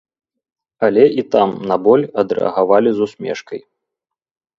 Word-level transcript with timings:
Але 0.85 1.03
і 1.23 1.25
там 1.35 1.49
на 1.71 1.77
боль 1.87 2.05
адрэагавалі 2.21 2.89
з 2.95 2.99
усмешкай. 3.07 3.59